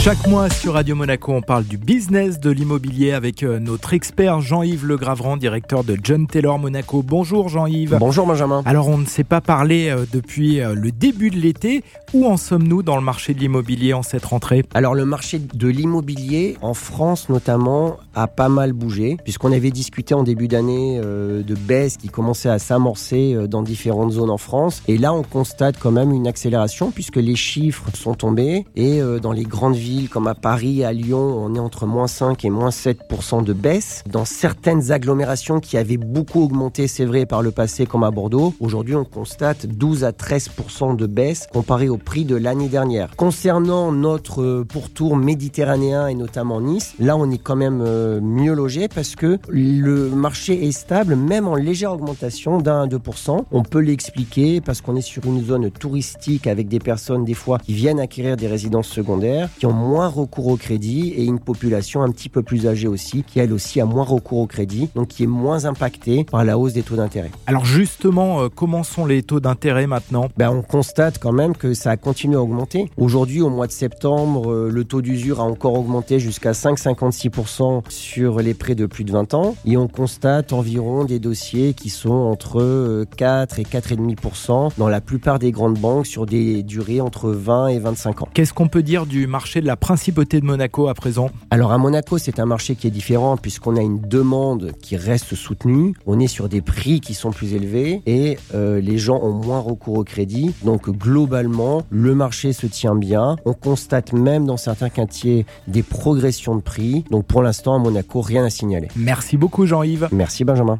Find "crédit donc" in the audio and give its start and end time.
64.46-65.08, 100.04-100.88